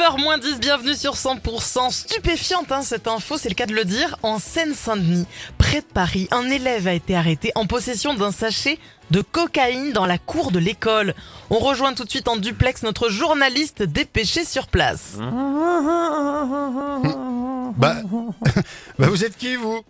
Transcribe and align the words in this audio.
9h 0.00 0.40
10, 0.40 0.60
bienvenue 0.60 0.94
sur 0.94 1.12
100%. 1.12 1.90
Stupéfiante 1.90 2.72
hein, 2.72 2.80
cette 2.80 3.06
info, 3.06 3.36
c'est 3.36 3.50
le 3.50 3.54
cas 3.54 3.66
de 3.66 3.74
le 3.74 3.84
dire. 3.84 4.16
En 4.22 4.38
Seine-Saint-Denis, 4.38 5.26
près 5.58 5.82
de 5.82 5.86
Paris, 5.86 6.26
un 6.30 6.48
élève 6.48 6.88
a 6.88 6.94
été 6.94 7.14
arrêté 7.14 7.52
en 7.54 7.66
possession 7.66 8.14
d'un 8.14 8.32
sachet 8.32 8.78
de 9.10 9.20
cocaïne 9.20 9.92
dans 9.92 10.06
la 10.06 10.16
cour 10.16 10.52
de 10.52 10.58
l'école. 10.58 11.14
On 11.50 11.58
rejoint 11.58 11.92
tout 11.92 12.04
de 12.04 12.10
suite 12.10 12.28
en 12.28 12.38
duplex 12.38 12.82
notre 12.82 13.10
journaliste 13.10 13.82
dépêché 13.82 14.46
sur 14.46 14.68
place. 14.68 15.18
Bah, 17.76 17.96
bah 18.98 19.06
vous 19.08 19.24
êtes 19.24 19.36
qui 19.36 19.54
vous? 19.54 19.80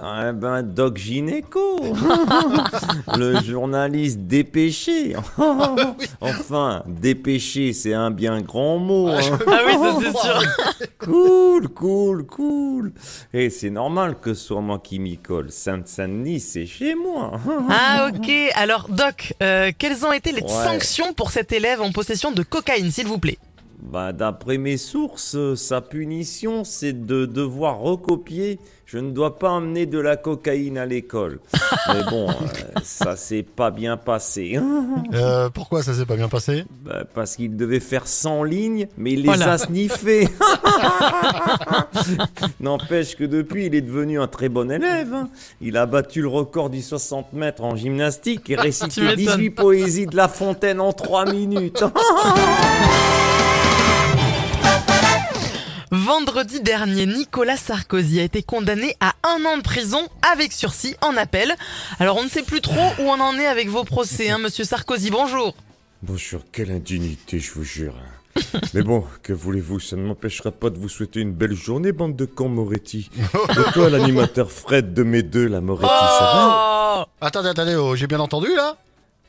Eh 0.00 0.32
ben, 0.32 0.62
Doc 0.62 0.96
Gynéco, 0.96 1.80
le 3.16 3.40
journaliste 3.42 4.20
dépêché. 4.20 5.16
enfin, 6.20 6.82
dépêché, 6.86 7.72
c'est 7.72 7.94
un 7.94 8.10
bien 8.10 8.40
grand 8.40 8.78
mot. 8.78 9.08
hein. 9.08 9.18
Ah 9.46 9.60
oui, 9.66 9.72
ça 9.72 9.98
c'est 10.00 10.16
sûr. 10.18 10.88
Cool, 10.98 11.68
cool, 11.70 12.26
cool. 12.26 12.92
Et 13.32 13.50
c'est 13.50 13.70
normal 13.70 14.16
que 14.20 14.34
ce 14.34 14.46
soit 14.46 14.60
moi 14.60 14.78
qui 14.82 14.98
m'y 15.00 15.16
colle. 15.18 15.50
Sainte-Saint-Denis, 15.50 16.40
c'est 16.40 16.66
chez 16.66 16.94
moi. 16.94 17.32
Ah 17.70 18.08
ok, 18.14 18.30
alors 18.54 18.88
Doc, 18.88 19.34
euh, 19.42 19.72
quelles 19.76 20.04
ont 20.06 20.12
été 20.12 20.32
les 20.32 20.42
Ouais. 20.42 20.48
sanctions 20.48 21.12
pour 21.12 21.30
cet 21.30 21.50
élève 21.52 21.80
en 21.82 21.90
possession 21.92 22.30
de 22.30 22.42
cocaïne, 22.42 22.90
s'il 22.90 23.06
vous 23.06 23.18
plaît? 23.18 23.38
Bah, 23.80 24.12
d'après 24.12 24.58
mes 24.58 24.76
sources, 24.76 25.36
sa 25.54 25.80
punition, 25.80 26.64
c'est 26.64 27.06
de 27.06 27.26
devoir 27.26 27.78
recopier. 27.78 28.58
Je 28.86 28.98
ne 28.98 29.10
dois 29.12 29.38
pas 29.38 29.50
emmener 29.50 29.86
de 29.86 29.98
la 29.98 30.16
cocaïne 30.16 30.78
à 30.78 30.86
l'école. 30.86 31.38
Mais 31.88 32.02
bon, 32.10 32.28
euh, 32.28 32.32
ça 32.82 33.14
s'est 33.16 33.42
pas 33.44 33.70
bien 33.70 33.96
passé. 33.96 34.58
euh, 35.14 35.48
Pourquoi 35.50 35.82
ça 35.82 35.94
s'est 35.94 36.06
pas 36.06 36.16
bien 36.16 36.28
passé? 36.28 36.64
Bah, 36.84 37.04
parce 37.14 37.36
qu'il 37.36 37.56
devait 37.56 37.80
faire 37.80 38.06
100 38.08 38.42
lignes, 38.44 38.88
mais 38.96 39.12
il 39.12 39.20
les 39.22 39.26
Voilà. 39.26 39.52
a 39.52 39.58
sniffées. 39.58 40.28
N'empêche 42.60 43.14
que 43.16 43.24
depuis, 43.24 43.66
il 43.66 43.74
est 43.74 43.80
devenu 43.82 44.20
un 44.20 44.26
très 44.26 44.48
bon 44.48 44.70
élève. 44.70 45.12
hein. 45.14 45.28
Il 45.60 45.76
a 45.76 45.86
battu 45.86 46.22
le 46.22 46.28
record 46.28 46.70
du 46.70 46.82
60 46.82 47.32
mètres 47.34 47.62
en 47.62 47.76
gymnastique 47.76 48.48
et 48.50 48.56
récité 48.56 49.02
m'étonnes. 49.02 49.16
18 49.36 49.50
poésies 49.50 50.06
de 50.06 50.16
La 50.16 50.28
Fontaine 50.28 50.80
en 50.80 50.92
3 50.92 51.30
minutes. 51.30 51.84
Vendredi 56.08 56.62
dernier, 56.62 57.04
Nicolas 57.04 57.58
Sarkozy 57.58 58.18
a 58.18 58.22
été 58.22 58.42
condamné 58.42 58.96
à 58.98 59.12
un 59.24 59.44
an 59.44 59.58
de 59.58 59.62
prison 59.62 60.08
avec 60.32 60.54
sursis 60.54 60.96
en 61.02 61.14
appel. 61.18 61.54
Alors 62.00 62.16
on 62.16 62.24
ne 62.24 62.30
sait 62.30 62.42
plus 62.42 62.62
trop 62.62 62.94
où 62.98 63.02
on 63.02 63.20
en 63.20 63.38
est 63.38 63.44
avec 63.44 63.68
vos 63.68 63.84
procès, 63.84 64.30
hein, 64.30 64.38
monsieur 64.38 64.64
Sarkozy, 64.64 65.10
bonjour. 65.10 65.54
Bonjour, 66.02 66.40
quelle 66.50 66.70
indignité, 66.70 67.38
je 67.38 67.52
vous 67.52 67.62
jure. 67.62 67.92
Mais 68.72 68.80
bon, 68.80 69.04
que 69.22 69.34
voulez-vous, 69.34 69.80
ça 69.80 69.96
ne 69.96 70.02
m'empêchera 70.02 70.50
pas 70.50 70.70
de 70.70 70.78
vous 70.78 70.88
souhaiter 70.88 71.20
une 71.20 71.34
belle 71.34 71.54
journée, 71.54 71.92
bande 71.92 72.16
de 72.16 72.24
cons 72.24 72.48
Moretti. 72.48 73.10
Et 73.50 73.72
toi, 73.74 73.90
l'animateur 73.90 74.50
Fred 74.50 74.94
de 74.94 75.02
mes 75.02 75.22
deux, 75.22 75.46
la 75.46 75.60
Moretti, 75.60 75.90
ça 75.90 76.24
va? 76.24 77.04
Oh 77.04 77.10
Attendez, 77.20 77.50
attendez, 77.50 77.74
oh, 77.74 77.94
j'ai 77.96 78.06
bien 78.06 78.20
entendu 78.20 78.48
là 78.56 78.78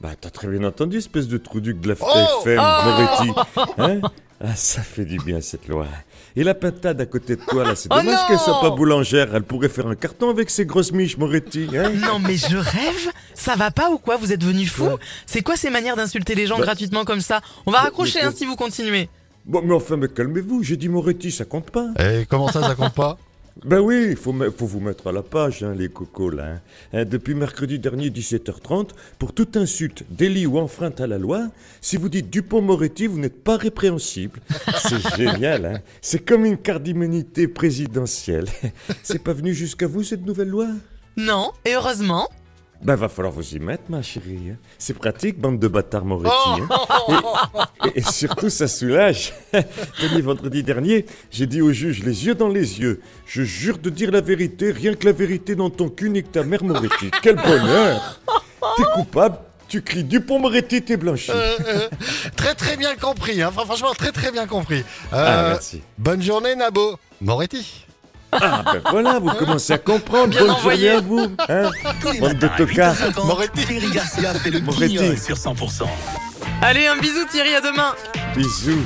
Bah, 0.00 0.10
t'as 0.20 0.30
très 0.30 0.48
bien 0.48 0.62
entendu, 0.64 0.98
espèce 0.98 1.26
de 1.26 1.38
trou 1.38 1.60
duc 1.60 1.80
de 1.80 1.88
la 1.88 1.94
Oh 2.00 2.40
FM, 2.42 2.60
Oh 2.60 2.84
Moretti. 2.84 3.30
Hein 3.78 4.00
ah, 4.44 4.54
ça 4.54 4.82
fait 4.82 5.06
du 5.06 5.16
bien, 5.18 5.40
cette 5.40 5.66
loi. 5.68 5.86
Et 6.36 6.44
la 6.44 6.54
pintade 6.54 7.00
à 7.00 7.06
côté 7.06 7.36
de 7.36 7.40
toi, 7.40 7.64
là, 7.64 7.74
c'est 7.74 7.88
Oh 7.90 7.96
dommage 7.96 8.14
non 8.14 8.28
qu'elle 8.28 8.38
soit 8.38 8.60
pas 8.60 8.68
boulangère. 8.70 9.34
Elle 9.34 9.42
pourrait 9.42 9.70
faire 9.70 9.86
un 9.86 9.94
carton 9.94 10.28
avec 10.28 10.50
ses 10.50 10.66
grosses 10.66 10.92
miches, 10.92 11.16
Moretti. 11.16 11.68
Hein 11.74 11.92
Non 11.94 12.18
mais 12.18 12.36
je 12.36 12.58
rêve 12.58 13.10
Ça 13.32 13.56
va 13.56 13.70
pas 13.70 13.88
ou 13.90 13.96
quoi? 13.96 14.18
Vous 14.18 14.32
êtes 14.32 14.44
venu 14.44 14.66
fou? 14.66 14.86
C'est 15.24 15.40
quoi 15.42 15.56
ces 15.56 15.70
manières 15.70 15.96
d'insulter 15.96 16.34
les 16.34 16.46
gens 16.46 16.58
Bah- 16.58 16.64
gratuitement 16.64 17.04
comme 17.06 17.22
ça? 17.22 17.40
On 17.64 17.70
va 17.70 17.78
Bah, 17.78 17.84
raccrocher 17.84 18.18
mais- 18.20 18.26
hein, 18.28 18.32
si 18.36 18.44
vous 18.44 18.56
continuez. 18.56 19.08
Bon, 19.46 19.62
mais 19.64 19.74
enfin, 19.74 19.96
mais 19.96 20.08
calmez-vous, 20.08 20.62
j'ai 20.62 20.76
dit 20.76 20.88
Moretti, 20.90 21.30
ça 21.32 21.44
compte 21.46 21.70
pas. 21.70 21.86
Et 22.00 22.26
comment 22.28 22.48
ça, 22.48 22.60
ça 22.62 22.74
compte 22.74 22.94
pas? 22.94 23.16
Ben 23.64 23.80
oui, 23.80 24.08
il 24.10 24.16
faut, 24.16 24.34
faut 24.56 24.66
vous 24.66 24.80
mettre 24.80 25.06
à 25.06 25.12
la 25.12 25.22
page, 25.22 25.62
hein, 25.62 25.74
les 25.74 25.88
cocos, 25.88 26.30
là. 26.30 26.44
hein. 26.46 26.60
Hein, 26.92 27.04
depuis 27.06 27.34
mercredi 27.34 27.78
dernier, 27.78 28.10
17h30, 28.10 28.90
pour 29.18 29.32
toute 29.32 29.56
insulte, 29.56 30.04
délit 30.10 30.46
ou 30.46 30.58
enfreinte 30.58 31.00
à 31.00 31.06
la 31.06 31.16
loi, 31.16 31.48
si 31.80 31.96
vous 31.96 32.10
dites 32.10 32.28
Dupont-Moretti, 32.28 33.06
vous 33.06 33.18
n'êtes 33.18 33.42
pas 33.42 33.56
répréhensible. 33.56 34.40
C'est 34.76 35.16
génial. 35.16 35.82
C'est 36.02 36.18
comme 36.24 36.44
une 36.44 36.58
carte 36.58 36.82
d'immunité 36.82 37.48
présidentielle. 37.48 38.46
C'est 39.02 39.22
pas 39.22 39.32
venu 39.32 39.54
jusqu'à 39.54 39.86
vous, 39.86 40.02
cette 40.02 40.26
nouvelle 40.26 40.48
loi? 40.50 40.68
Non, 41.16 41.52
et 41.64 41.74
heureusement. 41.74 42.28
Ben, 42.82 42.94
va 42.94 43.08
falloir 43.08 43.32
vous 43.32 43.54
y 43.54 43.58
mettre, 43.58 43.84
ma 43.88 44.02
chérie. 44.02 44.50
hein. 44.52 44.56
C'est 44.78 44.94
pratique, 44.96 45.38
bande 45.40 45.58
de 45.58 45.66
bâtards 45.68 46.04
Moretti. 46.04 46.30
Oh. 47.08 47.12
hein. 47.54 47.66
Et, 47.94 47.98
et 48.00 48.02
surtout, 48.02 48.50
ça 48.50 48.68
soulage. 48.68 49.32
Tenez, 50.00 50.20
vendredi 50.20 50.62
dernier, 50.62 51.06
j'ai 51.30 51.46
dit 51.46 51.62
au 51.62 51.72
juge, 51.72 52.02
les 52.04 52.26
yeux 52.26 52.34
dans 52.34 52.48
les 52.48 52.78
yeux, 52.80 53.00
je 53.26 53.42
jure 53.42 53.78
de 53.78 53.90
dire 53.90 54.10
la 54.10 54.20
vérité, 54.20 54.70
rien 54.72 54.94
que 54.94 55.06
la 55.06 55.12
vérité 55.12 55.54
dans 55.56 55.70
ton 55.70 55.88
cul, 55.88 56.10
nique 56.10 56.30
ta 56.32 56.42
mère 56.44 56.62
Moretti. 56.62 57.10
Quel 57.22 57.36
bonheur 57.36 58.20
T'es 58.76 58.82
coupable, 58.94 59.38
tu 59.68 59.82
cries 59.82 60.04
Dupont 60.04 60.38
Moretti, 60.38 60.82
t'es 60.82 60.96
blanchi. 60.96 61.30
Euh, 61.30 61.56
euh, 61.66 61.88
Très 62.36 62.54
très 62.54 62.76
bien 62.76 62.94
compris, 62.96 63.40
hein. 63.42 63.50
Franchement 63.50 63.94
très 63.94 64.12
très 64.12 64.30
bien 64.30 64.46
compris. 64.46 64.84
Ah, 65.10 65.16
Euh, 65.16 65.48
merci. 65.50 65.80
bonne 65.98 66.22
journée 66.22 66.54
Nabo. 66.54 66.98
Moretti. 67.20 67.84
Ah, 68.32 68.62
ben 68.64 68.80
voilà, 68.90 69.18
vous 69.18 69.30
commencez 69.30 69.72
à 69.72 69.78
comprendre. 69.78 70.28
Bien 70.28 70.40
Bonne 70.40 70.50
envoyé. 70.50 70.92
journée 70.92 70.98
à 70.98 71.00
vous. 71.00 71.36
Hein 71.48 71.70
Bande 72.20 72.34
de 72.34 72.48
tocards. 72.56 72.94
8h50, 72.94 73.26
Moretti. 73.26 73.64
Thierry 73.66 73.90
Garcia 73.90 74.34
fait 74.34 74.50
le 74.50 74.60
Moretti. 74.60 75.16
sur 75.18 75.36
100%. 75.36 75.84
Allez, 76.62 76.86
un 76.86 76.96
bisou 76.96 77.24
Thierry, 77.30 77.54
à 77.54 77.60
demain 77.60 77.94
Bisous. 78.34 78.82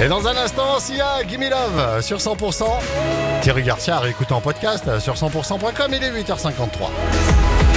Et 0.00 0.06
dans 0.06 0.26
un 0.28 0.36
instant, 0.36 0.78
Sia, 0.78 1.24
Gimme 1.28 1.48
Love 1.50 2.02
sur 2.02 2.18
100%. 2.18 2.64
Thierry 3.42 3.62
Garcia, 3.64 3.98
réécoute 3.98 4.30
en 4.30 4.40
podcast 4.40 4.98
sur 5.00 5.14
100%.com, 5.14 5.92
il 5.92 6.02
est 6.04 6.10
8h53. 6.22 7.67